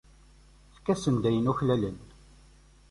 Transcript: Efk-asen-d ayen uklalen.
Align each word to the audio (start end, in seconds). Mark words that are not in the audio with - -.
Efk-asen-d 0.71 1.23
ayen 1.29 1.51
uklalen. 1.51 1.97